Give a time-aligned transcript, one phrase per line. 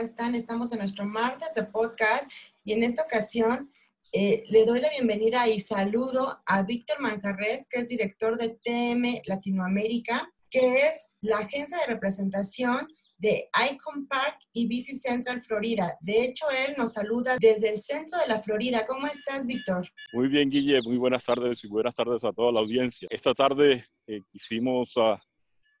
[0.00, 0.34] Guido Turístico, ¿cómo están?
[0.34, 2.30] Estamos en nuestro martes de podcast
[2.64, 3.70] y en esta ocasión
[4.12, 9.20] eh, le doy la bienvenida y saludo a Víctor Mancarres, que es director de TM
[9.26, 15.98] Latinoamérica, que es la agencia de representación de Icon Park y Bici Central Florida.
[16.00, 18.86] De hecho, él nos saluda desde el centro de la Florida.
[18.86, 19.86] ¿Cómo estás, Víctor?
[20.14, 20.80] Muy bien, Guille.
[20.82, 23.06] Muy buenas tardes y buenas tardes a toda la audiencia.
[23.10, 25.16] Esta tarde eh, quisimos uh,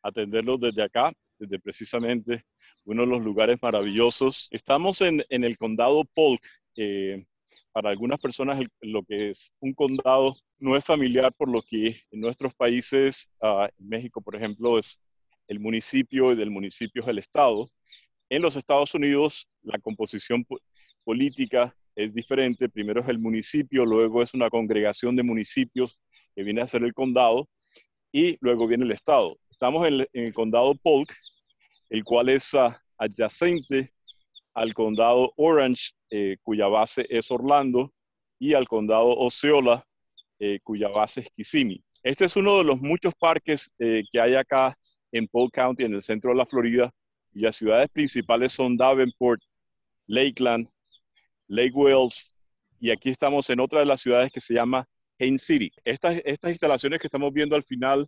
[0.02, 2.44] atenderlos desde acá, desde precisamente
[2.90, 4.48] uno de los lugares maravillosos.
[4.50, 6.42] Estamos en, en el condado Polk.
[6.76, 7.24] Eh,
[7.72, 12.20] para algunas personas lo que es un condado no es familiar por lo que en
[12.20, 15.00] nuestros países, en México por ejemplo, es
[15.46, 17.70] el municipio y del municipio es el estado.
[18.28, 20.44] En los Estados Unidos la composición
[21.04, 22.68] política es diferente.
[22.68, 26.00] Primero es el municipio, luego es una congregación de municipios
[26.34, 27.48] que viene a ser el condado
[28.12, 29.38] y luego viene el estado.
[29.50, 31.12] Estamos en, el condado Polk,
[31.90, 33.92] el cual es uh, adyacente
[34.54, 37.92] al condado Orange, eh, cuya base es Orlando,
[38.38, 39.84] y al condado Osceola,
[40.38, 41.84] eh, cuya base es Kissimmee.
[42.02, 44.74] Este es uno de los muchos parques eh, que hay acá
[45.12, 46.90] en Polk County, en el centro de la Florida,
[47.32, 49.42] y las ciudades principales son Davenport,
[50.06, 50.68] Lakeland,
[51.48, 52.34] Lake Wales,
[52.80, 54.86] y aquí estamos en otra de las ciudades que se llama
[55.18, 55.70] Haines City.
[55.84, 58.06] Estas, estas instalaciones que estamos viendo al final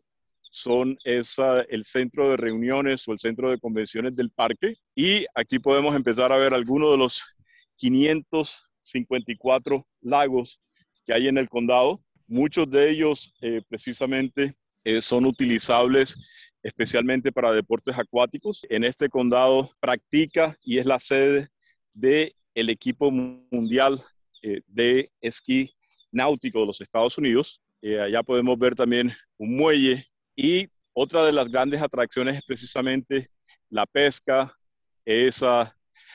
[0.53, 4.77] son esa, el centro de reuniones o el centro de convenciones del parque.
[4.95, 7.25] Y aquí podemos empezar a ver algunos de los
[7.77, 10.61] 554 lagos
[11.07, 12.05] que hay en el condado.
[12.27, 14.53] Muchos de ellos eh, precisamente
[14.85, 16.19] eh, son utilizables
[16.63, 18.67] especialmente para deportes acuáticos.
[18.69, 21.49] En este condado practica y es la sede
[21.95, 23.99] del el equipo mundial
[24.43, 25.73] eh, de esquí
[26.11, 27.63] náutico de los Estados Unidos.
[27.83, 33.29] allá podemos ver también un muelle y otra de las grandes atracciones es precisamente
[33.71, 34.55] la pesca,
[35.05, 35.43] es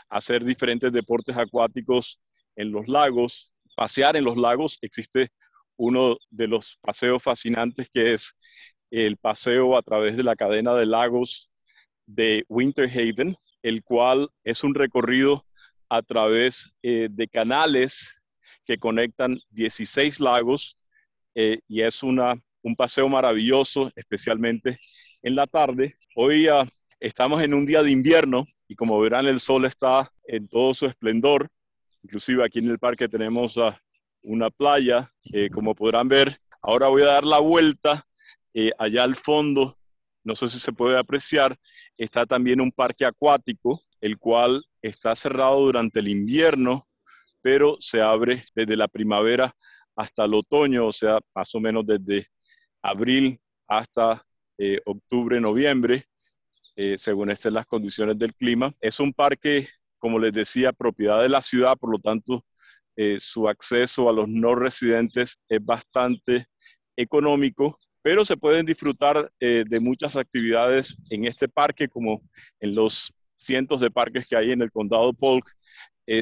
[0.10, 2.20] hacer diferentes deportes acuáticos
[2.56, 4.78] en los lagos, pasear en los lagos.
[4.82, 5.30] Existe
[5.78, 8.36] uno de los paseos fascinantes que es
[8.92, 11.50] el paseo a través de la cadena de lagos
[12.06, 15.46] de Winter Haven, el cual es un recorrido
[15.90, 18.22] a través eh, de canales
[18.66, 20.78] que conectan 16 lagos
[21.36, 24.80] eh, y es una un paseo maravilloso, especialmente
[25.22, 25.98] en la tarde.
[26.16, 26.66] Hoy uh,
[27.00, 30.86] estamos en un día de invierno y como verán el sol está en todo su
[30.86, 31.48] esplendor.
[32.04, 33.72] Inclusive aquí en el parque tenemos uh,
[34.24, 36.38] una playa, eh, como podrán ver.
[36.62, 38.06] Ahora voy a dar la vuelta
[38.54, 39.78] eh, allá al fondo.
[40.24, 41.56] No sé si se puede apreciar.
[41.98, 46.88] Está también un parque acuático, el cual está cerrado durante el invierno,
[47.42, 49.56] pero se abre desde la primavera
[49.96, 52.28] hasta el otoño, o sea, más o menos desde
[52.82, 54.22] abril hasta
[54.58, 56.06] eh, octubre, noviembre,
[56.76, 58.72] eh, según estén las condiciones del clima.
[58.82, 59.68] Es un parque,
[60.00, 62.44] como les decía, propiedad de la ciudad, por lo tanto,
[62.96, 66.48] eh, su acceso a los no residentes es bastante
[66.96, 72.22] económico, pero se pueden disfrutar de muchas actividades en este parque, como
[72.62, 75.52] en los cientos de parques que hay en el condado Polk,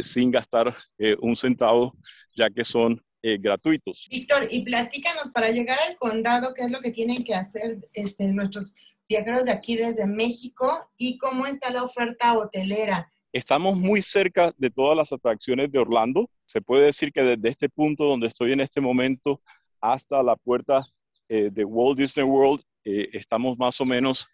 [0.01, 0.75] sin gastar
[1.19, 1.95] un centavo,
[2.35, 4.07] ya que son eh, gratuitos.
[4.11, 8.31] Víctor, y platícanos para llegar al condado, qué es lo que tienen que hacer este,
[8.31, 8.75] nuestros
[9.09, 13.11] viajeros de aquí desde México y cómo está la oferta hotelera.
[13.33, 16.29] Estamos muy cerca de todas las atracciones de Orlando.
[16.45, 19.41] Se puede decir que desde este punto donde estoy en este momento
[19.81, 20.85] hasta la puerta
[21.27, 24.27] eh, de Walt Disney World, eh, estamos más o menos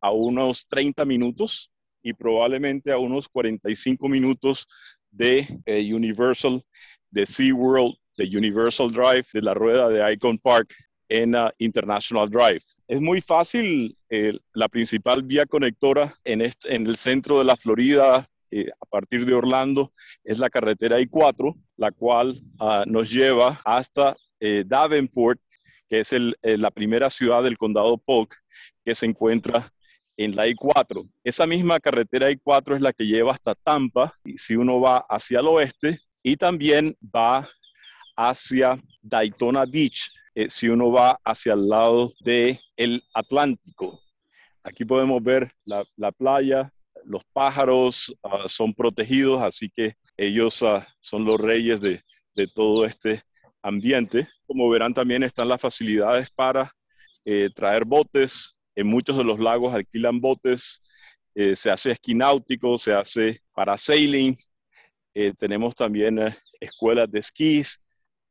[0.00, 1.70] a unos 30 minutos
[2.02, 4.66] y probablemente a unos 45 minutos
[5.10, 6.62] de Universal,
[7.10, 10.74] de SeaWorld de Universal Drive, de la rueda de Icon Park
[11.08, 12.60] en uh, International Drive.
[12.86, 17.56] Es muy fácil, eh, la principal vía conectora en, este, en el centro de la
[17.56, 19.92] Florida, eh, a partir de Orlando,
[20.24, 25.40] es la carretera I-4, la cual uh, nos lleva hasta eh, Davenport,
[25.88, 28.34] que es el, la primera ciudad del condado Polk,
[28.84, 29.72] que se encuentra
[30.18, 31.08] en la I-4.
[31.24, 35.40] Esa misma carretera I-4 es la que lleva hasta Tampa, y si uno va hacia
[35.40, 37.48] el oeste, y también va
[38.18, 44.00] hacia Daytona Beach, eh, si uno va hacia el lado del el Atlántico.
[44.64, 46.72] Aquí podemos ver la, playa,
[47.04, 52.02] los pájaros ah, son protegidos, así que ellos ah, son los reyes de,
[52.54, 53.22] todo este
[53.62, 54.28] ambiente.
[54.46, 56.72] Como verán, también están las facilidades para
[57.24, 58.56] eh, traer botes.
[58.74, 60.80] En muchos de los lagos alquilan botes.
[61.34, 64.36] Eh, se hace esquí náutico, se hace parasailing.
[65.36, 66.18] tenemos también
[66.60, 67.80] escuelas de esquís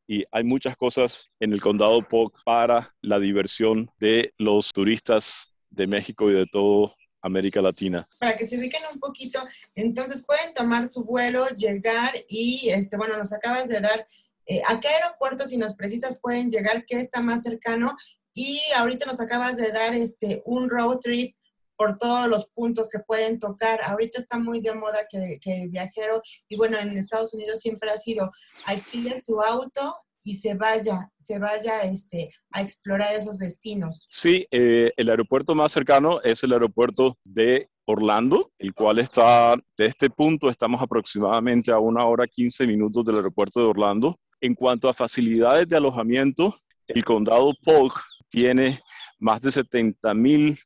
[0.07, 5.85] y hay muchas cosas en el condado Polk para la diversión de los turistas de
[5.85, 8.07] México y de todo América Latina.
[8.19, 9.39] Para que se ubiquen un poquito,
[9.75, 14.07] entonces pueden tomar su vuelo, llegar y, este, bueno, nos acabas de dar
[14.45, 17.95] eh, a qué aeropuerto, si nos precisas, pueden llegar, qué está más cercano.
[18.33, 21.35] Y ahorita nos acabas de dar este, un road trip
[21.77, 23.81] por todos los puntos que pueden tocar.
[23.83, 27.97] Ahorita está muy de moda que, el viajero, y bueno, en Estados Unidos siempre ha
[27.97, 28.29] sido,
[28.65, 34.07] alquile su auto y se vaya, se vaya este, a explorar esos destinos.
[34.09, 39.85] Sí, eh, el aeropuerto más cercano es el aeropuerto de Orlando, el cual está, de
[39.85, 44.19] este punto estamos aproximadamente a una hora 15 minutos del aeropuerto de Orlando.
[44.41, 46.53] En cuanto a facilidades de alojamiento,
[46.87, 47.93] el condado Polk
[48.29, 48.81] tiene
[49.19, 50.59] más de 70 mil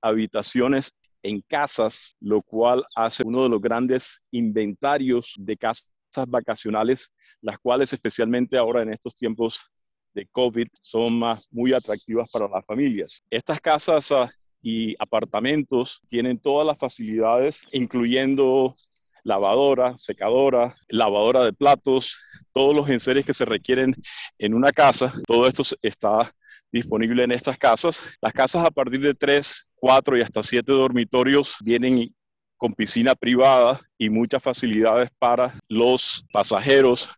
[0.00, 0.92] habitaciones
[1.22, 5.88] en casas, lo cual hace uno de los grandes inventarios de casas
[6.28, 7.10] vacacionales,
[7.40, 9.70] las cuales especialmente ahora en estos tiempos
[10.12, 13.22] de COVID son más, muy atractivas para las familias.
[13.30, 14.30] Estas casas ah,
[14.62, 18.76] y apartamentos tienen todas las facilidades, incluyendo
[19.24, 22.20] lavadora, secadora, lavadora de platos,
[22.52, 23.94] todos los enseres que se requieren
[24.38, 26.30] en una casa, todo esto está
[26.74, 28.18] disponible en estas casas.
[28.20, 32.12] Las casas a partir de 3, 4 y hasta 7 dormitorios vienen
[32.56, 37.10] con piscina privada y muchas facilidades para los pasajeros,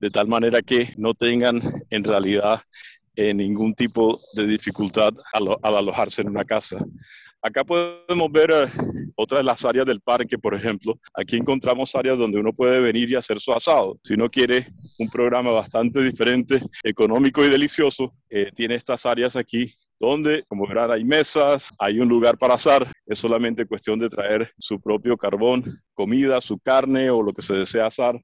[0.00, 2.60] de tal manera que no tengan en realidad
[3.14, 6.78] eh, ningún tipo de dificultad al, alojarse en una casa.
[7.46, 8.66] Acá podemos ver eh,
[9.16, 10.98] otra de las áreas del parque, por ejemplo.
[11.12, 14.00] Aquí encontramos áreas donde uno puede venir y hacer su asado.
[14.02, 14.66] Si uno quiere
[14.98, 19.70] un programa bastante diferente, económico y delicioso, eh, tiene estas áreas aquí
[20.00, 22.90] donde, como verán, hay mesas, hay un lugar para asar.
[23.04, 25.62] Es solamente cuestión de traer su propio carbón,
[25.92, 28.18] comida, su carne o lo que se desea asar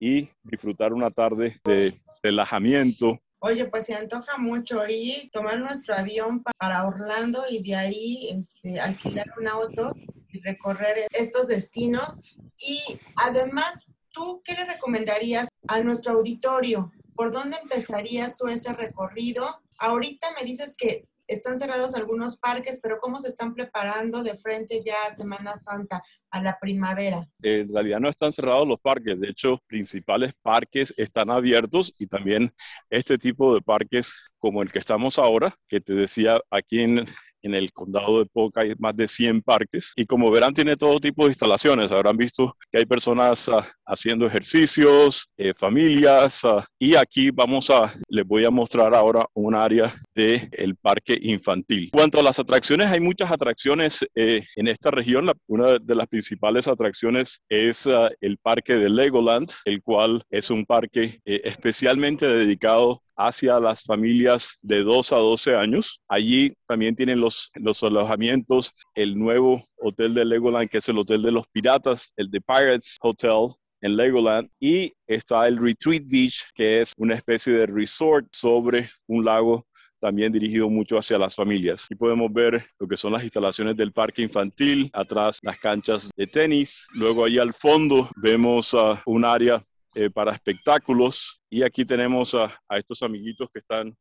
[0.00, 6.42] y disfrutar una tarde de relajamiento Oye, pues se antoja mucho ir, tomar nuestro avión
[6.42, 9.94] para Orlando y de ahí este, alquilar un auto
[10.32, 12.38] y recorrer estos destinos.
[12.58, 12.78] Y
[13.16, 16.90] además, ¿tú qué le recomendarías a nuestro auditorio?
[17.14, 19.60] ¿Por dónde empezarías tú ese recorrido?
[19.78, 24.82] Ahorita me dices que están cerrados algunos parques, pero ¿cómo se están preparando de frente
[24.84, 27.28] ya a Semana Santa, a la primavera?
[27.42, 32.52] En realidad no están cerrados los parques, de hecho, principales parques están abiertos y también
[32.90, 37.06] este tipo de parques como el que estamos ahora, que te decía aquí en,
[37.44, 40.98] en el condado de Poca hay más de 100 parques y como verán tiene todo
[40.98, 41.92] tipo de instalaciones.
[41.92, 47.92] Habrán visto que hay personas ah, haciendo ejercicios, eh, familias ah, y aquí vamos a,
[48.08, 51.84] les voy a mostrar ahora un área del el parque infantil.
[51.84, 55.30] En cuanto a las atracciones, hay muchas atracciones eh, en esta región.
[55.46, 60.64] una de las principales atracciones es ah, el parque de Legoland, el cual es un
[60.64, 66.00] parque eh, especialmente dedicado hacia las familias de 2 a 12 años.
[66.08, 71.22] Allí también tienen los, los alojamientos, el nuevo hotel de Legoland, que es el hotel
[71.22, 76.80] de los piratas, el The Pirates Hotel, en Legoland y está el Retreat Beach, que
[76.80, 79.66] es una especie de resort sobre un lago
[80.00, 81.86] también dirigido mucho hacia las familias.
[81.90, 86.26] Y podemos ver lo que son las instalaciones del parque infantil, atrás las canchas de
[86.26, 89.62] tenis, luego ahí al fondo vemos uh, un área
[89.96, 91.40] eh, para espectáculos.
[91.48, 93.96] Y aquí tenemos a, estos amiguitos que están,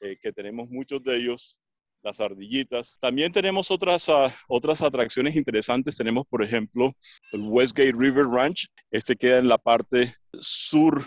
[0.00, 1.58] eh, que tenemos muchos de ellos,
[2.02, 2.96] las ardillitas.
[3.00, 5.96] También tenemos otras, ah, otras atracciones interesantes.
[5.96, 6.92] Tenemos, por ejemplo,
[7.32, 8.68] el Westgate River Ranch.
[8.92, 11.02] Este queda en la parte sur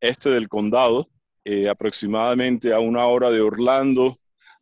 [0.00, 1.06] este del condado,
[1.44, 4.16] eh, aproximadamente a una hora de Orlando,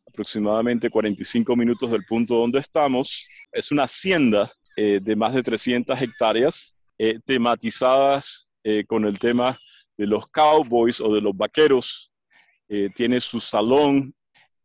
[0.06, 3.26] aproximadamente 45 minutos del punto donde estamos.
[3.52, 6.76] Es una hacienda de más de 300 hectáreas,
[7.24, 9.58] tematizadas eh, con el tema
[9.98, 12.10] de los cowboys o de los vaqueros.
[12.68, 14.14] Eh, tiene su salón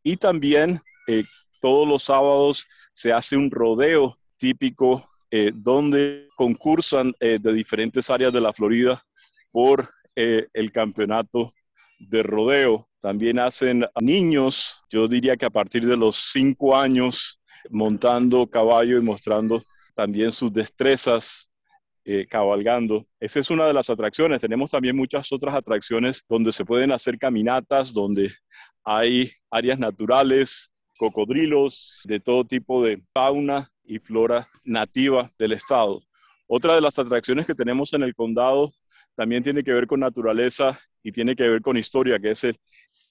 [0.01, 1.25] y también eh,
[1.59, 5.05] todos los sábados se hace un rodeo típico
[5.53, 9.05] donde concursan de diferentes áreas de la Florida
[9.51, 11.51] por el campeonato
[11.99, 12.89] de rodeo.
[12.99, 17.39] También hacen niños, yo diría que a partir de los cinco años,
[17.69, 19.61] montando caballo y mostrando
[19.93, 21.48] también sus destrezas
[22.11, 23.05] eh, cabalgando.
[23.19, 24.41] Esa es una de las atracciones.
[24.41, 28.33] Tenemos también muchas otras atracciones donde se pueden hacer caminatas, donde
[28.83, 36.01] hay áreas naturales, cocodrilos, de todo tipo de fauna y flora nativa del estado.
[36.47, 38.73] Otra de las atracciones que tenemos en el condado
[39.13, 42.57] también tiene que ver con naturaleza y tiene que ver con historia, que es el,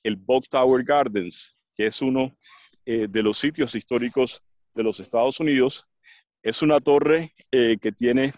[0.03, 0.19] el
[0.51, 2.37] Tower Gardens, que es uno
[2.85, 4.43] eh, de los sitios históricos
[4.75, 5.89] de los Estados Unidos.
[6.43, 8.33] Es una torre eh, que tiene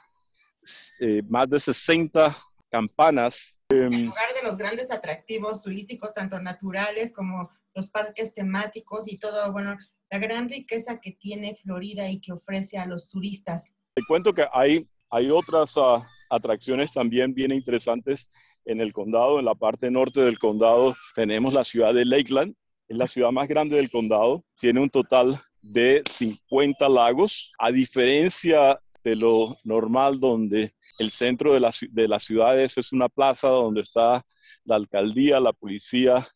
[1.01, 2.35] eh, más de 60
[2.71, 3.57] campanas.
[3.71, 9.53] En lugar de los grandes atractivos turísticos, tanto naturales como los parques temáticos y todo,
[9.53, 9.77] bueno,
[10.11, 13.75] la gran riqueza que tiene Florida y que ofrece a los turistas.
[13.95, 18.29] Te cuento que hay, hay otras uh, atracciones también bien interesantes
[18.65, 22.55] en el condado, en la parte norte del condado tenemos la ciudad de Lakeland,
[22.89, 28.81] es la ciudad más grande del condado, tiene un total de 50 lagos, a diferencia
[29.05, 33.81] de lo normal donde el centro de, la, de las ciudades es una plaza donde
[33.81, 34.25] está
[34.65, 36.27] la alcaldía, la policía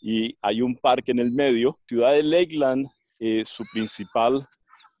[0.00, 1.78] y hay un parque en el medio.
[1.86, 2.86] Ciudad de Lakeland,
[3.18, 4.46] eh, su principal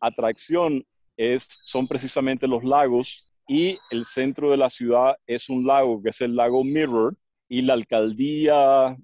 [0.00, 0.84] atracción
[1.16, 6.10] es, son precisamente los lagos y el centro de la ciudad es un lago que
[6.10, 7.16] es el lago Mirror
[7.48, 8.96] y la alcaldía,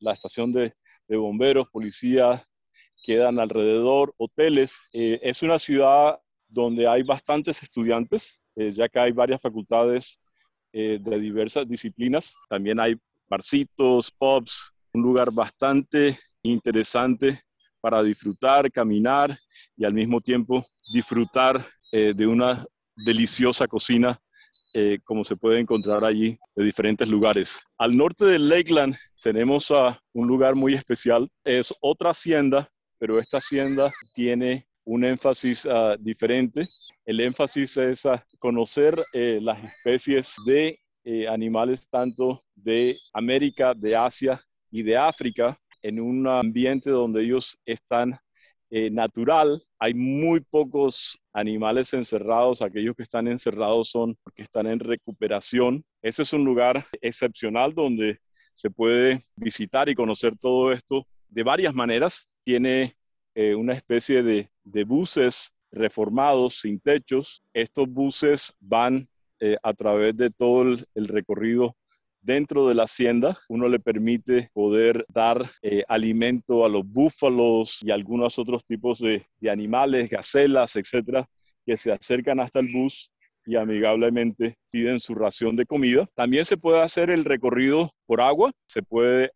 [0.00, 0.74] la estación de,
[1.08, 2.42] bomberos, policía
[3.04, 4.78] quedan alrededor, hoteles.
[4.92, 10.18] Eh, es una ciudad donde hay bastantes estudiantes, eh, ya que hay varias facultades
[10.72, 12.32] eh, de diversas disciplinas.
[12.48, 12.96] También hay
[13.28, 17.40] barcitos, pubs, un lugar bastante interesante
[17.80, 19.38] para disfrutar, caminar
[19.76, 24.20] y al mismo tiempo disfrutar de una deliciosa cocina
[24.76, 27.62] eh, como se puede encontrar allí de diferentes lugares.
[27.78, 29.72] Al norte de Lakeland tenemos
[30.12, 31.30] un lugar muy especial.
[31.44, 36.68] Es otra hacienda, pero esta hacienda tiene un énfasis ah, diferente.
[37.04, 38.04] El énfasis es
[38.38, 45.58] conocer eh, las especies de eh, animales tanto de América, de Asia y de África
[45.82, 48.18] en un ambiente donde ellos están
[48.70, 49.60] eh, natural.
[49.78, 52.62] Hay muy pocos animales encerrados.
[52.62, 55.84] Aquellos que están encerrados son porque están en recuperación.
[56.00, 58.18] Ese es un lugar excepcional donde
[58.54, 62.26] se puede visitar y conocer todo esto de varias maneras.
[62.44, 62.94] Tiene
[63.34, 64.48] eh, una especie de,
[64.84, 67.42] buses reformados sin techos.
[67.52, 69.06] Estos buses van
[69.40, 71.76] eh, a través de todo el recorrido
[72.24, 73.36] dentro de la hacienda.
[73.48, 79.22] Uno le permite poder dar eh, alimento a los búfalos y algunos otros tipos de,
[79.48, 81.28] animales, gacelas, etcétera,
[81.64, 83.10] que se acercan hasta el bus
[83.46, 86.06] y amigablemente piden su ración de comida.
[86.14, 89.30] También se puede hacer el recorrido por agua, se puede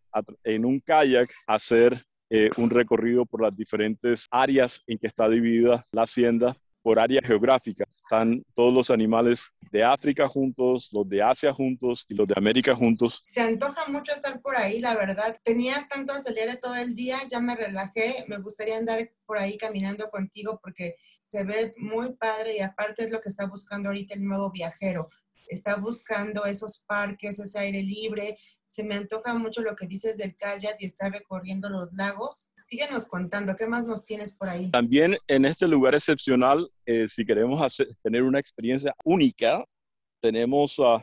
[0.45, 5.87] en un kayak hacer eh, un recorrido por las diferentes áreas en que está dividida
[5.93, 7.85] la hacienda por área geográfica.
[7.95, 12.75] Están todos los animales de África juntos, los de Asia juntos y los de América
[12.75, 13.23] juntos.
[13.27, 15.37] Se antoja mucho estar por ahí, la verdad.
[15.43, 18.25] Tenía tanto acelere todo el día, ya me relajé.
[18.29, 23.13] Me gustaría andar por ahí caminando contigo porque se ve muy padre y aparte es
[23.13, 25.11] lo que está buscando ahorita el nuevo viajero.
[25.49, 28.37] Está buscando esos parques, ese aire libre.
[28.67, 33.07] Se me antoja mucho lo que dices del kayak y estar recorriendo los lagos síguenos
[33.07, 34.71] contando, ¿qué más nos tienes por ahí?
[34.71, 39.65] También en este lugar excepcional, eh, si queremos tener una experiencia única,
[40.21, 41.01] tenemos uh,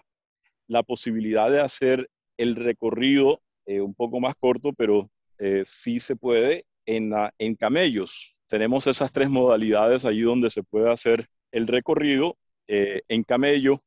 [0.68, 5.10] la posibilidad de hacer el recorrido eh, un poco más corto, pero
[5.40, 8.38] eh, sí se puede en, en camellos.
[8.48, 12.38] Tenemos esas tres modalidades allí donde se puede hacer el recorrido
[12.68, 13.80] en camello,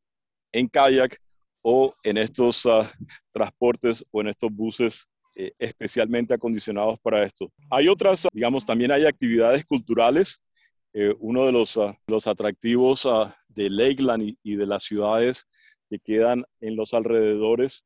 [0.53, 1.19] en kayak
[1.63, 2.85] o en estos uh,
[3.33, 5.09] transportes o en estos buses
[5.41, 7.53] eh, especialmente acondicionados para esto.
[7.71, 10.43] Hay otras, digamos, también hay actividades culturales.
[10.93, 15.47] Eh, uno de los, ah, los atractivos uh, de Lakeland y, de las ciudades
[15.89, 17.85] que quedan en los alrededores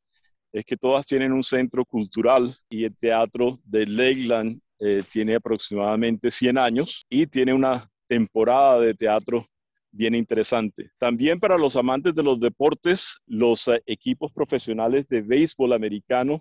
[0.53, 6.31] es que todas tienen un centro cultural y el teatro de Lakeland eh, tiene aproximadamente
[6.31, 9.45] 100 años y tiene una temporada de teatro
[9.93, 10.91] bien interesante.
[10.99, 16.41] También para los amantes de los deportes, los equipos profesionales de béisbol americano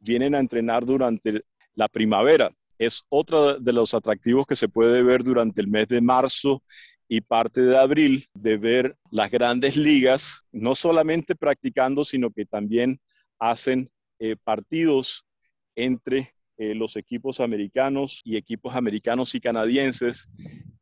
[0.00, 1.42] vienen a entrenar durante
[1.74, 2.50] la primavera.
[2.78, 6.62] Es otro de los atractivos que se puede ver durante el mes de marzo
[7.08, 13.00] y parte de abril, de ver las grandes ligas, no solamente practicando, sino que también
[13.38, 15.26] hacen eh, partidos
[15.74, 20.28] entre eh, los equipos americanos y equipos americanos y canadienses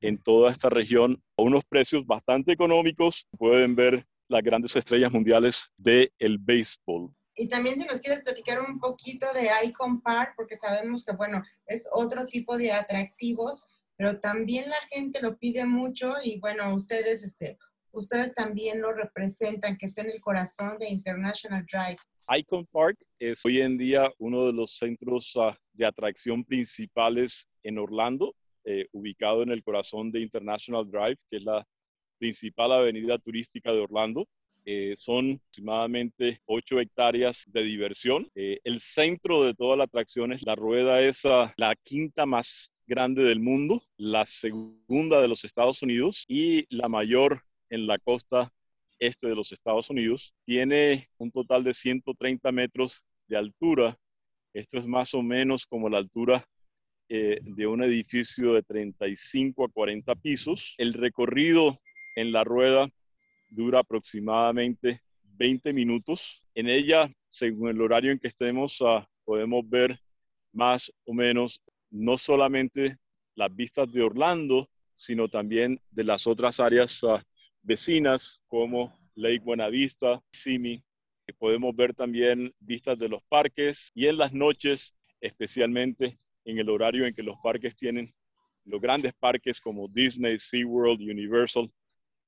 [0.00, 3.28] en toda esta región a unos precios bastante económicos.
[3.38, 7.14] Pueden ver las grandes estrellas mundiales del el béisbol.
[7.37, 11.44] Y también si nos quieres platicar un poquito de Icon Park, porque sabemos que, bueno,
[11.66, 13.64] es otro tipo de atractivos,
[13.97, 17.56] pero también la gente lo pide mucho y, bueno, ustedes, este,
[17.92, 22.00] ustedes también lo representan, que está en el corazón de International Drive.
[22.30, 27.78] Icon Park es hoy en día uno de los centros ah, de atracción principales en
[27.78, 31.66] Orlando, eh, ubicado en el corazón de International Drive, que es la
[32.18, 34.26] principal avenida turística de Orlando.
[34.66, 38.30] Eh, son aproximadamente 8 hectáreas de diversión.
[38.35, 43.25] Eh, el centro de toda la atracción es la rueda esa, la quinta más grande
[43.25, 48.52] del mundo, la segunda de los Estados Unidos y la mayor en la costa
[48.99, 50.35] este de los Estados Unidos.
[50.43, 53.97] Tiene un total de 130 metros de altura.
[54.55, 56.45] Esto es más o menos como la altura
[57.09, 60.75] eh, de un edificio de 35 a 40 pisos.
[60.78, 61.78] El recorrido
[62.17, 62.88] en la rueda
[63.50, 66.45] dura aproximadamente 20 minutos.
[66.55, 69.99] En ella, según el horario en que estemos, uh, podemos ver
[70.52, 72.99] más o menos no solamente
[73.35, 77.19] las vistas de Orlando, sino también de las otras áreas uh,
[77.68, 80.82] vecinas como Lake Buenavista, Simi.
[81.38, 87.04] Podemos ver también vistas de los parques y en las noches, especialmente en el horario
[87.04, 88.10] en que los parques tienen,
[88.64, 91.70] los grandes parques como Disney, SeaWorld, Universal,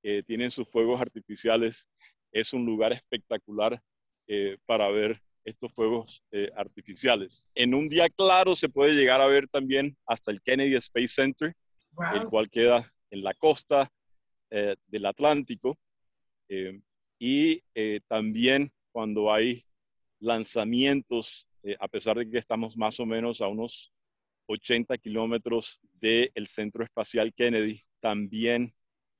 [0.02, 1.88] eh, tienen sus fuegos artificiales.
[2.32, 3.80] Es un lugar espectacular
[4.28, 7.48] eh, para ver estos fuegos eh, artificiales.
[7.54, 11.54] En un día claro se puede llegar a ver también hasta el Kennedy Space Center,
[12.12, 13.90] el cual queda en la costa
[14.50, 15.78] del Atlántico.
[17.18, 17.62] y
[18.08, 19.64] también cuando hay
[20.18, 23.92] lanzamientos, a pesar de que estamos más o menos a unos
[24.46, 28.72] 80 kilómetros del Centro Espacial Kennedy, también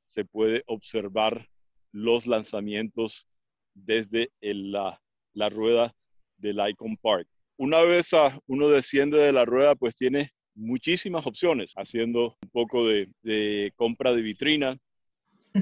[0.04, 1.46] se puede observar
[1.92, 3.28] los lanzamientos
[3.75, 5.00] desde la,
[5.32, 5.94] la, rueda
[6.37, 7.28] del Icon Park.
[7.56, 8.10] Una vez
[8.46, 14.22] uno desciende de la rueda, pues tiene muchísimas opciones, haciendo un poco de compra de
[14.22, 14.76] vitrina,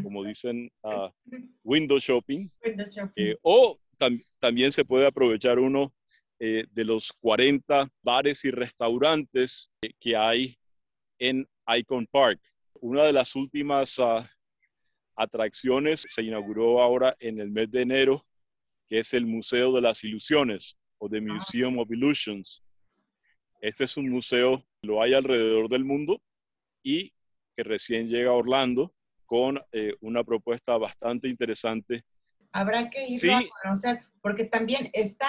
[0.03, 1.09] como dicen, uh,
[1.65, 2.47] window shopping,
[3.17, 3.79] eh, o
[4.39, 5.93] también se puede aprovechar uno
[6.39, 10.57] eh, de los 40 bares y restaurantes que hay
[11.19, 12.41] en Icon Park.
[12.81, 14.23] Una de las últimas uh,
[15.17, 18.25] atracciones se inauguró ahora en el mes de enero,
[18.87, 22.63] que es el Museo de las Ilusiones o The Museum of Illusions.
[23.61, 26.23] Este es un museo, lo hay alrededor del mundo
[26.85, 27.13] y
[27.57, 28.95] que recién llega a Orlando
[29.29, 32.03] con eh, una propuesta bastante interesante.
[32.51, 35.29] Habrá que ir a conocer, porque también está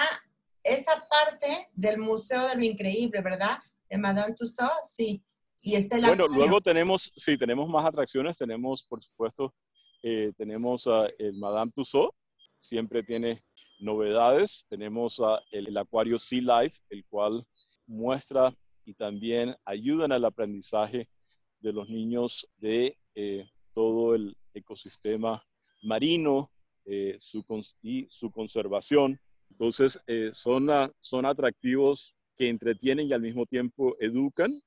[0.64, 3.58] esa parte del Museo de lo Increíble, ¿verdad?
[3.90, 5.22] De Madame Tussauds, sí.
[5.62, 8.38] Y está el Bueno, luego tenemos, sí, tenemos más atracciones.
[8.38, 9.54] Tenemos, por supuesto,
[10.02, 12.16] eh, tenemos el Madame Tussauds,
[12.56, 13.44] siempre tiene
[13.80, 14.64] novedades.
[14.70, 15.20] Tenemos
[15.52, 17.46] el, acuario Sea Life, el cual
[17.86, 18.54] muestra
[18.86, 21.06] y también ayuda en el aprendizaje
[21.58, 25.42] de los niños de eh, todo el ecosistema
[25.82, 26.50] marino
[26.84, 27.44] eh, su,
[27.82, 29.20] y su conservación.
[29.50, 29.98] Entonces,
[30.32, 34.62] son, son atractivos que entretienen y al mismo tiempo educan.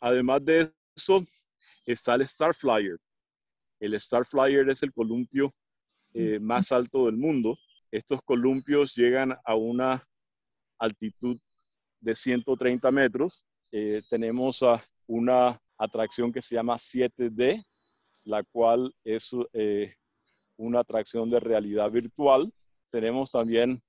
[0.00, 1.22] además de eso,
[1.84, 2.98] está el Star Flyer,
[3.80, 5.54] el Star Flyer es el columpio
[6.14, 7.56] eh, más alto del mundo.
[7.90, 10.04] Estos columpios llegan a una
[10.78, 11.38] altitud
[12.00, 13.46] de 130 metros.
[13.70, 14.64] Eh, tenemos
[15.06, 17.64] una atracción que se llama 7D,
[18.24, 19.94] la cual es eh,
[20.56, 22.52] una atracción de realidad virtual.
[22.90, 23.82] Tenemos también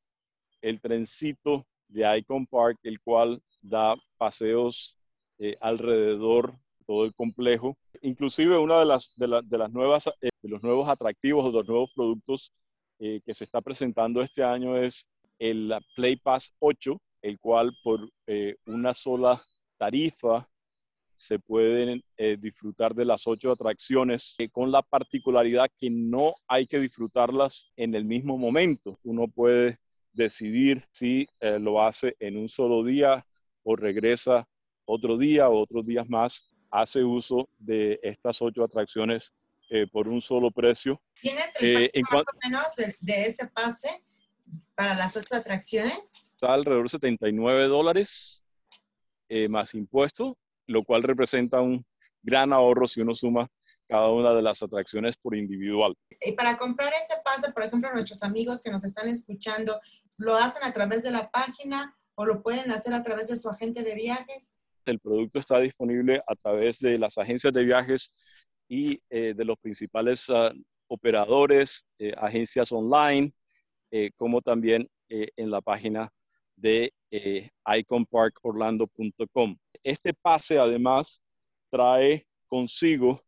[0.62, 4.98] el trencito de Icon Park, el cual da paseos
[5.62, 10.64] alrededor de todo el complejo inclusive una de las, de, las nuevas, eh, de los
[10.64, 12.54] nuevos atractivos o los nuevos productos
[13.00, 18.10] eh, que se está presentando este año es el Play Pass 8, el cual por
[18.28, 19.42] eh, una sola
[19.78, 20.48] tarifa
[21.20, 22.02] se pueden
[22.40, 28.06] disfrutar de las ocho atracciones con la particularidad que no hay que disfrutarlas en el
[28.06, 28.98] mismo momento.
[29.04, 29.80] Uno puede
[30.14, 33.26] decidir si lo hace en un solo día
[33.64, 34.48] o regresa
[34.86, 39.34] otro día o otros días más hace uso de estas ocho atracciones
[39.70, 41.02] eh, por un solo precio.
[41.22, 42.66] ¿Tienes el eh, más o menos
[43.00, 43.90] de, ese pase
[44.76, 46.14] para las ocho atracciones?
[46.24, 48.44] Está alrededor de 79 dólares
[49.28, 50.34] eh, más impuestos,
[50.70, 51.84] lo cual representa un
[52.22, 53.50] gran ahorro si uno suma
[53.88, 55.96] cada una de las atracciones por individual.
[56.22, 59.80] Y para comprar ese pase, por ejemplo, nuestros amigos que nos están escuchando,
[60.20, 63.50] ¿lo hacen a través de la página o lo pueden hacer a través de su
[63.50, 64.60] agente de viajes?
[64.86, 68.12] El producto está disponible a través de las agencias de viajes
[68.68, 70.52] y eh, de los principales ah,
[70.88, 73.34] operadores, eh, agencias online,
[73.92, 76.12] eh, como también en la página
[76.60, 76.92] de
[77.66, 79.58] iconparkorlando.com.
[79.84, 81.22] Este pase además
[81.70, 83.22] trae consigo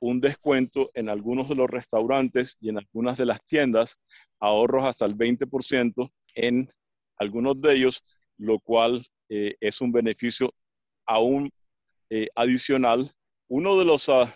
[0.00, 3.98] un descuento en algunos de los restaurantes y en algunas de las tiendas,
[4.38, 6.68] ahorros hasta el 20% en
[7.16, 8.04] algunos de ellos,
[8.36, 10.54] lo cual es un beneficio
[11.04, 11.50] aún
[12.10, 13.10] eh, adicional.
[13.48, 14.32] Uno de los ah,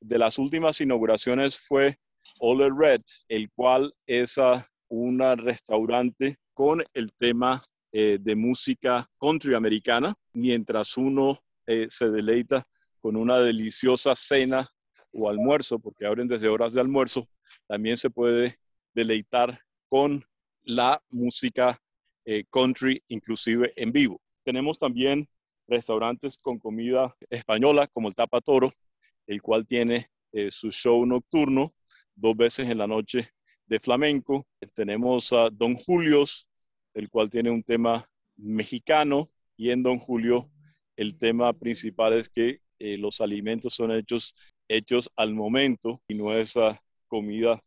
[0.00, 1.98] de las últimas inauguraciones fue
[2.40, 7.62] Ole Red, el cual es uh, un restaurante con el tema
[7.96, 12.66] eh, de música country americana, mientras uno eh, se deleita
[13.00, 14.68] con una deliciosa cena
[15.12, 17.28] o almuerzo, porque abren desde horas de almuerzo,
[17.68, 18.56] también se puede
[18.94, 20.24] deleitar con
[20.64, 21.80] la música
[22.50, 24.18] country, inclusive en vivo.
[24.44, 25.28] Tenemos también
[25.66, 28.72] restaurantes con comida española como el Tapa Toro,
[29.26, 31.70] el cual tiene eh, su show nocturno
[32.14, 33.30] dos veces en la noche
[33.66, 34.46] de flamenco.
[34.74, 36.48] Tenemos a Don Julio's,
[36.94, 40.50] el cual tiene un tema mexicano y en Don Julio
[40.96, 44.34] el tema principal es que eh, los alimentos son hechos,
[44.68, 47.62] hechos al momento y no esa comida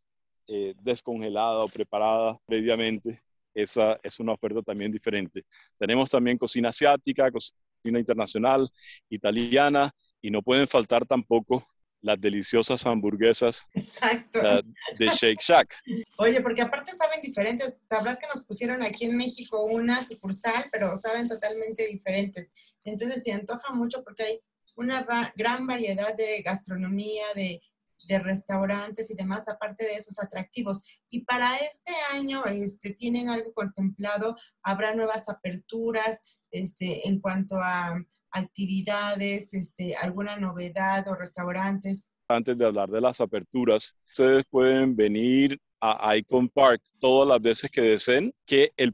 [0.46, 3.22] eh, descongelada o preparada previamente.
[3.54, 5.44] Esa es una oferta también diferente.
[5.78, 8.68] Tenemos también cocina asiática, cocina internacional,
[9.08, 9.90] italiana
[10.22, 11.64] y no pueden faltar tampoco
[12.00, 15.74] las deliciosas hamburguesas de Shake Shack.
[16.16, 17.74] Oye, porque aparte saben diferentes.
[17.88, 22.52] Sabrás que nos pusieron aquí en México una sucursal, pero saben totalmente diferentes.
[22.84, 24.40] Entonces se antoja mucho porque hay
[24.76, 25.04] una
[25.36, 27.60] gran variedad de gastronomía, de
[28.08, 30.82] de restaurantes y demás, aparte de esos atractivos.
[31.10, 34.34] Y para este año, este, ¿tienen algo contemplado?
[34.62, 37.94] ¿Habrá nuevas aperturas este, en cuanto a
[38.30, 42.10] actividades, este, alguna novedad o restaurantes?
[42.28, 47.70] Antes de hablar de las aperturas, ustedes pueden venir a Icon Park todas las veces
[47.70, 48.92] que deseen, que el,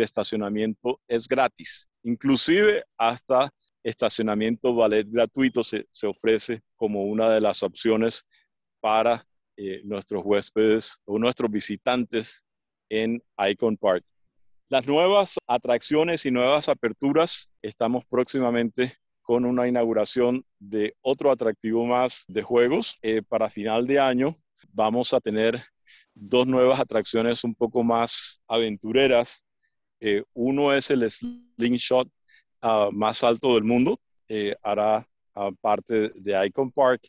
[0.00, 1.88] estacionamiento es gratis.
[2.02, 3.50] Inclusive hasta
[3.82, 8.26] estacionamiento ballet gratuito se, se, ofrece como una de las opciones
[8.80, 9.24] para
[9.56, 12.44] eh, nuestros huéspedes o nuestros visitantes
[12.90, 14.04] en Icon Park.
[14.70, 22.24] Las nuevas atracciones y nuevas aperturas, estamos próximamente con una inauguración de otro atractivo más
[22.28, 22.98] de juegos.
[23.00, 24.36] Eh, para final de año
[24.74, 25.58] vamos a tener
[26.12, 29.42] dos nuevas atracciones un poco más aventureras.
[30.00, 32.10] Eh, uno es el slingshot
[32.60, 33.98] ah, más alto del mundo,
[34.62, 37.08] hará ah, parte de Icon Park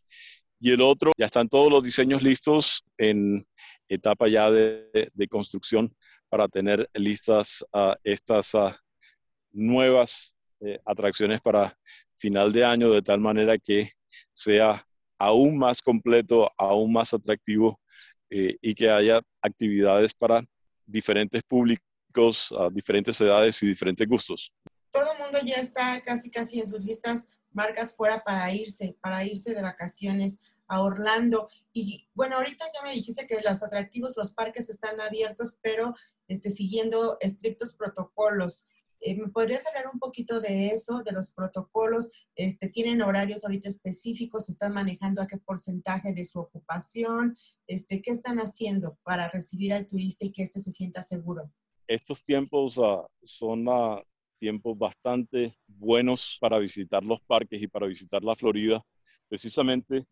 [0.60, 3.48] y el otro, ya están todos los diseños listos en
[3.88, 5.96] etapa ya de, construcción
[6.30, 7.66] para tener listas
[8.04, 8.56] estas
[9.52, 11.78] nuevas eh, atracciones para
[12.16, 13.92] final de año, de tal manera que
[14.32, 14.86] sea
[15.18, 17.80] aún más completo, aún más atractivo
[18.30, 20.42] eh, y que haya actividades para
[20.86, 24.54] diferentes públicos, diferentes edades y diferentes gustos.
[24.92, 29.24] Todo el mundo ya está casi casi en sus listas marcas fuera para irse, para
[29.24, 31.48] irse de vacaciones a Orlando.
[31.74, 35.94] Y bueno, ahorita ya me dijiste que los atractivos, los parques están abiertos, pero
[36.30, 38.66] este, siguiendo estrictos protocolos.
[39.02, 42.10] Eh, ¿Me podrías hablar un poquito de eso, de los protocolos?
[42.36, 44.48] Este, ¿Tienen horarios ahorita específicos?
[44.48, 47.36] ¿Están manejando a qué porcentaje de su ocupación?
[47.68, 51.52] Este, ¿Qué están haciendo para recibir al turista y que éste se sienta seguro?
[51.88, 54.02] Estos tiempos uh, son uh,
[54.38, 58.82] tiempos bastante buenos para visitar los parques y para visitar la Florida,
[59.28, 60.06] precisamente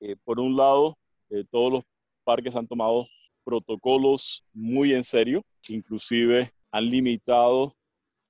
[0.00, 1.82] eh, por un lado, eh, todos los
[2.24, 3.06] parques han tomado
[3.44, 7.76] protocolos muy en serio, inclusive han limitado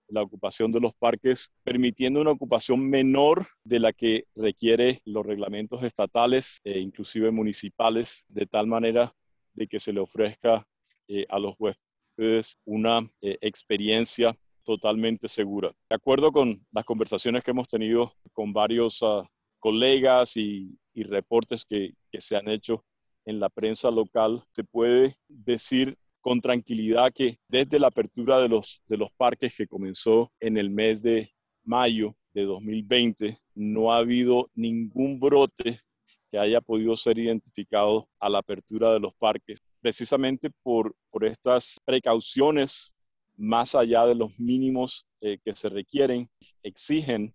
[0.08, 5.82] la ocupación de los parques, permitiendo una ocupación menor de la que requiere los reglamentos
[5.84, 9.14] estatales e inclusive municipales, de tal manera
[9.54, 10.66] de que se le ofrezca
[11.06, 15.72] eh, a los huéspedes una experiencia totalmente segura.
[15.88, 19.24] De acuerdo con las conversaciones que hemos tenido con varios uh,
[19.58, 22.84] colegas y, reportes que, se han hecho
[23.24, 28.82] en la prensa local, se puede decir con tranquilidad que desde la apertura de los,
[28.86, 31.32] de los parques que comenzó en el mes de
[31.64, 35.80] mayo de 2020, no ha habido ningún brote
[36.30, 41.78] que haya podido ser identificado a la apertura de los parques, precisamente por, por estas
[41.84, 42.94] precauciones
[43.36, 46.28] más allá de los mínimos eh, que se requieren,
[46.62, 47.34] exigen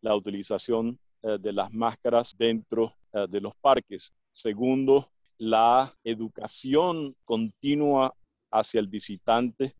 [0.00, 4.12] la utilización eh, de las máscaras dentro eh, de los parques.
[4.30, 5.10] Segundo,
[5.44, 8.14] la educación continua
[8.50, 9.74] hacia el visitante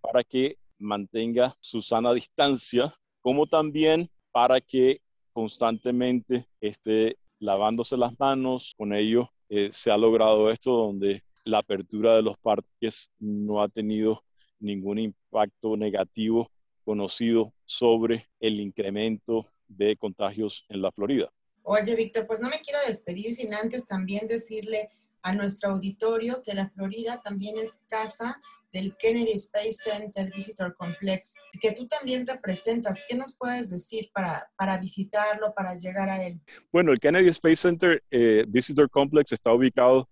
[0.00, 5.02] para que mantenga su sana distancia, como también para que
[5.34, 8.74] constantemente esté lavándose las manos.
[8.78, 13.68] Con ello eh, se ha logrado esto donde la apertura de los parques no ha
[13.68, 14.24] tenido
[14.58, 16.50] ningún impacto negativo
[16.82, 21.30] conocido sobre el incremento de contagios en la Florida.
[21.62, 24.88] Oye, Víctor, pues no me quiero despedir sin antes también decirle
[25.22, 28.40] a nuestro auditorio que la Florida también es casa
[28.72, 33.04] del Kennedy Space Center Visitor Complex, que tú también representas.
[33.08, 36.40] ¿Qué nos puedes decir para, para visitarlo, para llegar a él?
[36.72, 40.08] Bueno, el Kennedy Space Center eh, Visitor Complex está ubicado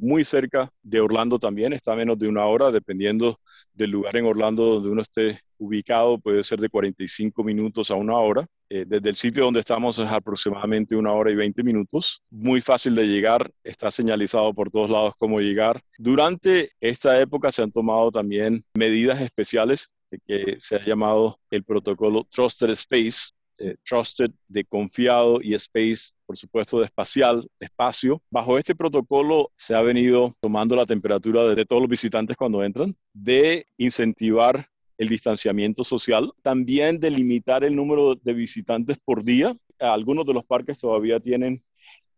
[0.00, 3.38] muy cerca de Orlando también, está menos de una hora, dependiendo
[3.74, 8.16] del lugar en Orlando donde uno esté ubicado, puede ser de 45 minutos a una
[8.16, 8.46] hora.
[8.72, 12.22] Eh, desde el sitio donde estamos es aproximadamente una hora y 20 minutos.
[12.30, 15.80] Muy fácil de llegar, está señalizado por todos lados cómo llegar.
[15.98, 19.90] Durante esta época se han tomado también medidas especiales
[20.24, 26.36] que se ha llamado el protocolo Trusted Space, eh, trusted, de confiado y space, por
[26.36, 28.22] supuesto, de espacial, de espacio.
[28.30, 32.96] Bajo este protocolo se ha venido tomando la temperatura de todos los visitantes cuando entran,
[33.12, 34.69] de incentivar
[35.00, 39.56] el distanciamiento social, también de limitar el número de visitantes por día.
[39.78, 41.64] Algunos de los parques todavía tienen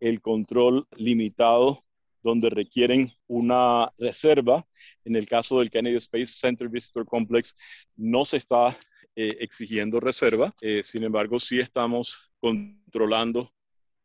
[0.01, 1.79] el control limitado
[2.25, 4.67] donde requieren una reserva.
[5.05, 7.55] En el caso del Kennedy Space Center Visitor Complex
[7.95, 8.77] no se está
[9.15, 13.49] eh, exigiendo reserva, eh, sin embargo sí estamos controlando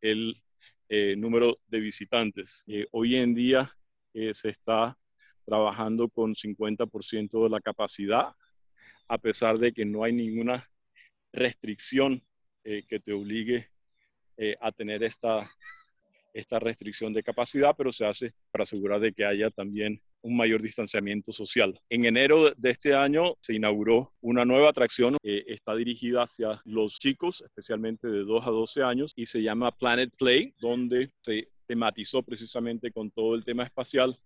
[0.00, 0.36] el
[0.88, 2.62] eh, número de visitantes.
[2.92, 3.72] hoy en día
[4.14, 4.96] se está
[5.44, 8.34] trabajando con 50% de la capacidad,
[9.08, 10.70] a pesar de que no hay ninguna
[11.32, 12.22] restricción
[12.62, 13.70] que te obligue
[14.60, 15.50] a tener esta
[16.38, 20.62] esta restricción de capacidad, pero se hace para asegurar de que haya también un mayor
[20.62, 21.78] distanciamiento social.
[21.90, 26.98] En enero de este año se inauguró una nueva atracción que está dirigida hacia los
[26.98, 32.22] chicos, especialmente de 2 a 12 años, y se llama Planet Play, donde se tematizó
[32.22, 34.18] precisamente con todo el tema espacial.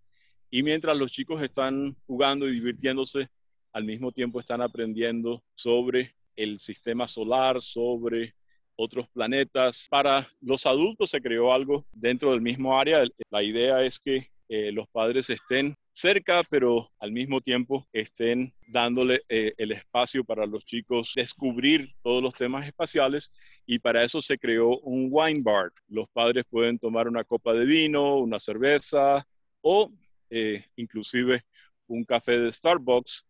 [0.50, 3.28] Y mientras los chicos están jugando y divirtiéndose,
[3.72, 8.34] al mismo tiempo están aprendiendo sobre el sistema solar, sobre
[8.76, 9.86] otros planetas.
[9.90, 13.04] Para los adultos se creó algo dentro del mismo área.
[13.30, 19.22] La idea es que eh, los padres estén cerca, pero al mismo tiempo estén dándole
[19.28, 23.32] eh, el espacio para los chicos descubrir todos los temas espaciales
[23.66, 25.70] y para eso se creó un wine bar.
[25.88, 29.26] Los padres pueden tomar una copa de vino, una cerveza
[29.60, 29.90] o
[30.30, 31.44] eh, inclusive
[31.86, 33.26] un café de Starbucks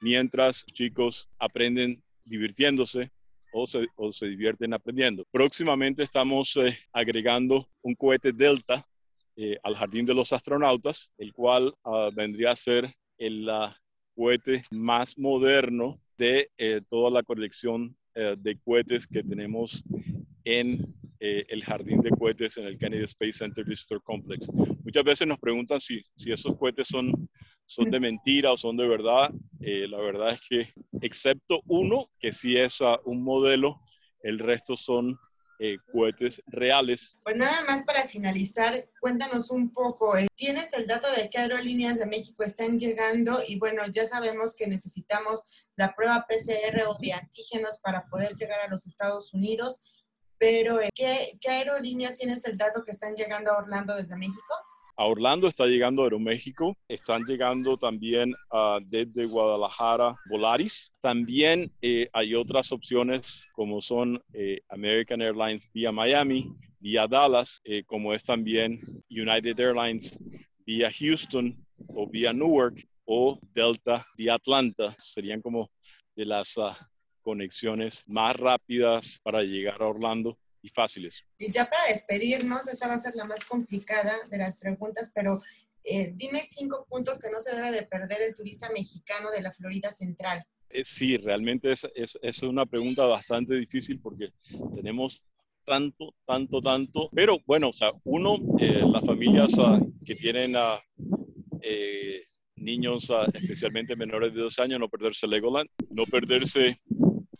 [0.00, 3.10] mientras chicos aprenden divirtiéndose
[3.52, 5.24] o se, divierten aprendiendo.
[5.30, 8.84] Próximamente estamos eh, agregando un cohete Delta
[9.36, 13.48] eh, al Jardín de los Astronautas, el cual ah, vendría a ser el
[14.14, 19.84] cohete más moderno de eh, toda la colección de cohetes que tenemos
[20.44, 24.48] en el jardín de cohetes en el Kennedy Space Center Visitor Complex.
[24.82, 27.28] Muchas veces nos preguntan si, si esos cohetes son
[27.66, 29.30] son de mentira o son de verdad.
[29.60, 33.80] Eh, la verdad es que, excepto uno, que sí es un modelo,
[34.22, 35.18] el resto son
[35.58, 37.18] eh, cohetes reales.
[37.24, 41.98] Pues nada más para finalizar, cuéntanos un poco, eh, ¿tienes el dato de qué aerolíneas
[41.98, 43.40] de México están llegando?
[43.46, 48.60] Y bueno, ya sabemos que necesitamos la prueba PCR o de antígenos para poder llegar
[48.60, 49.82] a los Estados Unidos,
[50.38, 54.54] pero ¿qué, ¿qué aerolíneas tienes el dato que están llegando a Orlando desde México?
[54.98, 60.90] A Orlando está llegando Aeroméxico, están llegando también uh, desde Guadalajara Volaris.
[61.00, 67.82] También eh, hay otras opciones como son eh, American Airlines vía Miami, vía Dallas, eh,
[67.84, 68.80] como es también
[69.10, 70.18] United Airlines
[70.64, 74.94] vía Houston o vía Newark o Delta vía Atlanta.
[74.98, 75.70] Serían como
[76.14, 76.72] de las uh,
[77.20, 81.26] conexiones más rápidas para llegar a Orlando fáciles.
[81.38, 85.42] Y ya para despedirnos, esta va a ser la más complicada de las preguntas, pero
[85.84, 89.52] eh, dime cinco puntos que no se debe de perder el turista mexicano de la
[89.52, 90.44] Florida Central.
[90.70, 94.32] Eh, sí, realmente es, es, es, una pregunta bastante difícil porque
[94.74, 95.24] tenemos
[95.64, 97.08] tanto, tanto, tanto.
[97.14, 100.80] Pero bueno, o sea, uno, eh, las familias ah, que tienen a
[102.56, 106.76] niños, ah, especialmente menores de dos años, no perderse Legoland, no perderse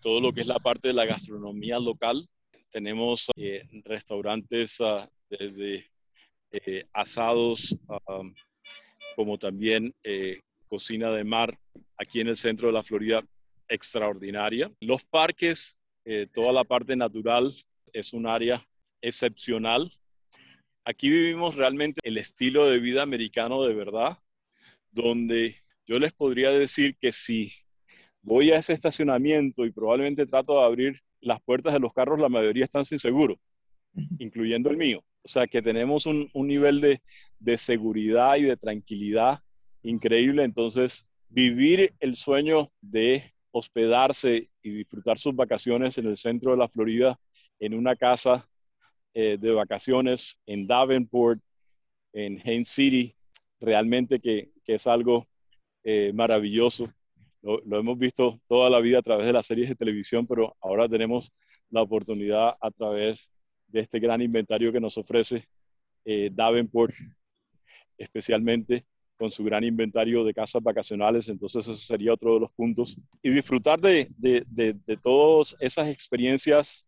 [0.01, 2.29] todo lo que es la parte de la gastronomía local,
[2.77, 5.87] tenemos eh, restaurantes ah, desde
[6.53, 7.75] eh, asados
[9.17, 11.59] como también eh, cocina de mar
[11.97, 13.25] aquí en el centro de la Florida
[13.67, 14.71] extraordinaria.
[14.81, 15.79] Los parques,
[16.35, 17.51] toda la parte natural
[17.95, 18.62] es un área
[19.01, 19.91] excepcional.
[20.85, 24.19] Aquí vivimos realmente el estilo de vida americano de verdad,
[24.91, 27.51] donde yo les podría decir que si
[28.21, 32.29] voy a ese estacionamiento y probablemente trato de abrir las puertas de los carros, la
[32.29, 33.39] mayoría están sin seguro,
[34.19, 35.05] incluyendo el mío.
[35.23, 37.03] O sea que tenemos un, nivel de,
[37.41, 39.41] de, seguridad y de tranquilidad
[39.83, 40.45] increíble.
[40.45, 46.69] Entonces, vivir el sueño de hospedarse y disfrutar sus vacaciones en el centro de la
[46.69, 47.19] Florida,
[47.59, 48.47] en una casa
[49.15, 51.41] eh, de vacaciones en Davenport,
[52.12, 53.17] en Haines City,
[53.61, 55.27] realmente que, que es algo
[55.83, 56.93] eh, maravilloso
[57.42, 60.88] lo, hemos visto toda la vida a través de las series de televisión, pero ahora
[60.88, 61.33] tenemos
[61.70, 63.31] la oportunidad a través
[63.68, 65.44] de este gran inventario que nos ofrece
[66.05, 66.94] eh, Davenport,
[67.99, 68.85] especialmente
[69.16, 71.29] con su gran inventario de casas vacacionales.
[71.29, 72.99] Entonces, ese sería otro de los puntos.
[73.22, 76.87] Y disfrutar de, de, de, todas esas experiencias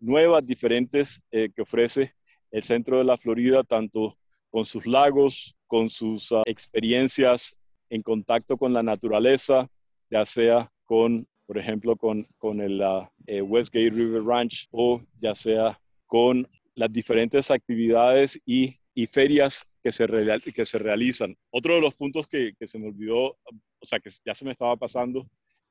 [0.00, 2.14] nuevas, diferentes eh, que ofrece
[2.50, 4.16] el centro de la Florida, tanto
[4.50, 7.56] con sus lagos, con sus ah, experiencias
[7.90, 9.68] en contacto con la naturaleza,
[10.10, 12.82] ya sea con por ejemplo, con, con el
[13.26, 19.92] eh, Westgate River Ranch o ya sea con las diferentes actividades y, y ferias que
[19.92, 20.06] se,
[20.54, 21.36] que se realizan.
[21.50, 23.38] Otro de los puntos que, que, se me olvidó,
[23.78, 25.26] o sea, que ya se me estaba pasando,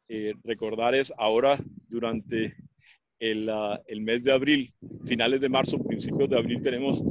[0.07, 1.57] eh, recordar es ahora
[1.89, 2.55] durante
[3.19, 3.49] el,
[3.87, 4.73] el, mes de abril,
[5.05, 7.03] finales de marzo, principios de abril, tenemos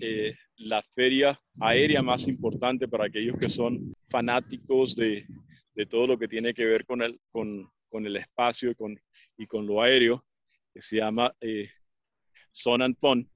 [0.00, 5.24] eh, la feria aérea más importante para aquellos que son fanáticos de,
[5.74, 9.00] de todo lo que tiene que ver con el, con, con el espacio y con,
[9.36, 10.24] y con lo aéreo,
[10.72, 11.68] que se llama eh,
[12.50, 13.28] Sun and Fun.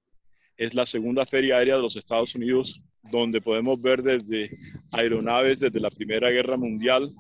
[0.56, 4.50] Es la segunda feria aérea de los Estados Unidos, donde podemos ver desde
[4.92, 7.14] aeronaves desde la Primera Guerra Mundial,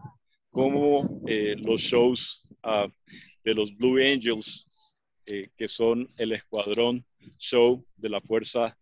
[0.50, 2.88] como eh, los shows uh,
[3.44, 4.66] de los Blue Angels,
[5.26, 7.04] eh, que son el escuadrón
[7.38, 8.78] show de la Fuerza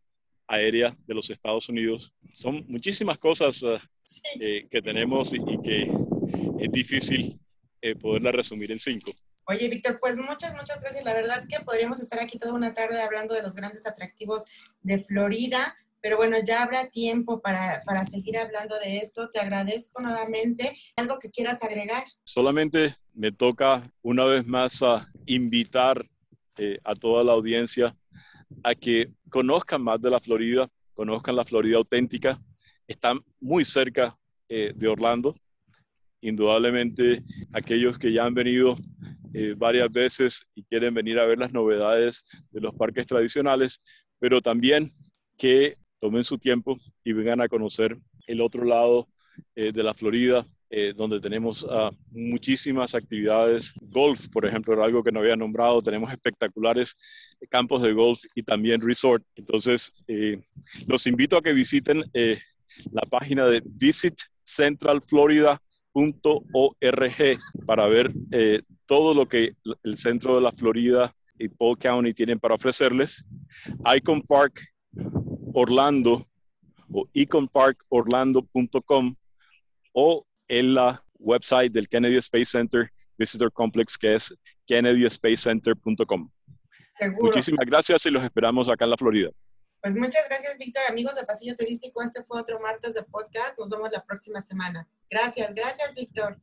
[0.47, 2.15] Aérea de los Estados Unidos.
[2.33, 3.79] Son muchísimas cosas uh,
[4.41, 5.93] eh, que tenemos y, y, que
[6.59, 7.41] es difícil
[7.81, 9.13] eh, poderla resumir en cinco.
[9.47, 11.05] Oye, Víctor, pues muchas, muchas gracias.
[11.05, 14.45] La verdad que podríamos estar aquí toda una tarde hablando de los grandes atractivos
[14.81, 19.29] de Florida, pero bueno, ya habrá tiempo para, para seguir hablando de esto.
[19.31, 20.75] Te agradezco nuevamente.
[20.97, 22.05] ¿Algo que quieras agregar?
[22.25, 26.07] Solamente me toca una vez más a invitar
[26.57, 27.97] eh, a toda la audiencia
[28.63, 32.41] a que conozcan más de la Florida, conozcan la Florida auténtica.
[32.87, 34.17] Está muy cerca
[34.49, 35.35] eh, de Orlando
[36.25, 38.75] indudablemente aquellos que ya han venido
[39.35, 43.83] eh, varias veces y quieren venir a ver las novedades de los parques tradicionales,
[44.19, 44.91] pero también
[45.37, 49.09] que tomen su tiempo y vengan a conocer el otro lado
[49.55, 53.75] eh, de la Florida, eh, donde tenemos uh, muchísimas actividades.
[53.83, 55.83] Golf, por ejemplo, era algo que no había nombrado.
[55.83, 56.97] Tenemos espectaculares
[57.51, 59.25] campos de golf y también resort.
[59.37, 59.93] Entonces,
[60.87, 62.05] los invito a que visiten
[62.93, 65.61] la página de Visit Central Florida
[65.95, 72.13] .org para ver eh, todo lo que el centro de la Florida y Paul County
[72.13, 73.25] tienen para ofrecerles.
[73.97, 74.61] Icon Park
[75.55, 76.25] Orlando
[76.93, 79.15] o iconparkorlando.com
[79.93, 84.35] o en la website del Kennedy Space Center Visitor Complex que es
[84.67, 86.31] kennedyspacecenter.com.
[87.21, 89.31] Muchísimas gracias y los esperamos acá en la Florida.
[89.85, 90.83] Pues muchas gracias, Víctor.
[90.89, 93.59] Amigos de Pasillo Turístico, este fue otro martes de podcast.
[93.59, 94.89] Nos vemos la próxima semana.
[95.11, 96.41] Gracias, gracias, Víctor.